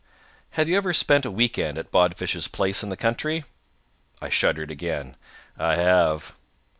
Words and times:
"Have 0.57 0.67
you 0.67 0.77
ever 0.77 0.93
spent 0.93 1.27
a 1.27 1.29
weekend 1.31 1.77
at 1.77 1.91
Bodfish's 1.91 2.47
place 2.47 2.81
in 2.81 2.89
the 2.89 2.97
country?" 2.97 3.43
I 4.19 4.29
shuddered 4.29 4.71
again. 4.71 5.15
"I 5.59 5.75
have." 5.75 6.33